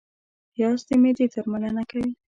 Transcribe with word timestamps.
پیاز 0.53 0.79
د 0.87 0.89
معدې 1.01 1.25
درملنه 1.33 1.83
کوي 1.89 2.09